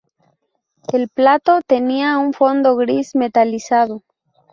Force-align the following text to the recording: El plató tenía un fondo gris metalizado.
El 0.91 1.09
plató 1.09 1.61
tenía 1.61 2.17
un 2.17 2.33
fondo 2.33 2.75
gris 2.75 3.15
metalizado. 3.15 4.01